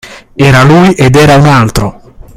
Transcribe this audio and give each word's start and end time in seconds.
Era 0.47 0.63
lui 0.63 0.93
ed 0.95 1.15
era 1.15 1.35
un 1.35 1.45
altro! 1.45 2.01